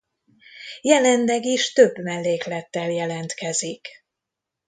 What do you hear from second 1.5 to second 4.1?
több melléklettel jelentkezik.